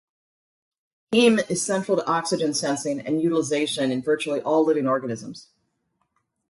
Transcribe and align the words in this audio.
Heme 1.13 1.47
is 1.47 1.63
central 1.63 1.95
to 1.97 2.07
oxygen 2.07 2.55
sensing 2.55 3.01
and 3.01 3.21
utilization 3.21 3.91
in 3.91 4.01
virtually 4.01 4.41
all 4.41 4.65
living 4.65 4.87
organisms. 4.87 5.49